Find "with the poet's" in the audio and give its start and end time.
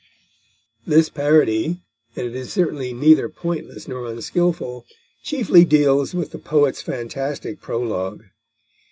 6.15-6.81